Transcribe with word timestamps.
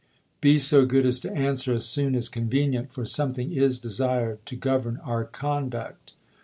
Pickens 0.41 0.63
to 0.69 0.69
SO 0.69 0.85
good 0.87 1.05
as 1.05 1.19
to 1.19 1.31
answer 1.31 1.75
as 1.75 1.85
soon 1.85 2.15
as 2.15 2.27
convenient, 2.27 2.91
for 2.91 3.01
,u|i,tionCT 3.01 3.07
something 3.13 3.53
[is] 3.53 3.77
desired 3.77 4.43
to 4.47 4.55
govern 4.55 4.97
our 5.03 5.25
conduct." 5.25 6.15